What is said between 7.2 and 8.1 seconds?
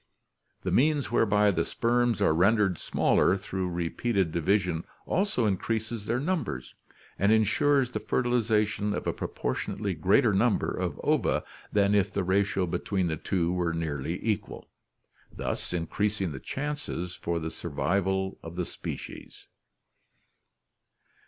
insures the